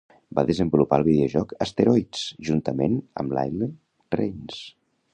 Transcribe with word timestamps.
Va 0.37 0.43
desenvolupar 0.45 0.97
el 1.01 1.05
videojoc 1.07 1.53
"Asteroids" 1.67 2.25
juntament 2.49 2.99
amb 3.25 3.39
Lyle 3.41 3.73
Rains. 4.21 4.63